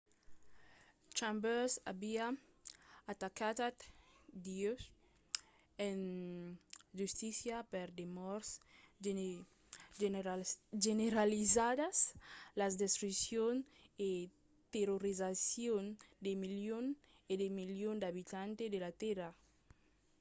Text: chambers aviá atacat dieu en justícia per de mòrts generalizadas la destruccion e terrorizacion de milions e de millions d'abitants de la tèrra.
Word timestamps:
chambers 1.17 1.73
aviá 1.93 2.27
atacat 3.11 3.75
dieu 4.47 4.73
en 5.87 5.99
justícia 6.99 7.55
per 7.73 7.87
de 7.97 8.05
mòrts 8.17 8.49
generalizadas 10.85 11.97
la 12.59 12.67
destruccion 12.83 13.53
e 14.07 14.09
terrorizacion 14.73 15.83
de 16.25 16.31
milions 16.43 16.89
e 17.31 17.33
de 17.41 17.47
millions 17.59 17.99
d'abitants 18.01 18.57
de 18.73 18.79
la 18.85 18.91
tèrra. 19.03 19.29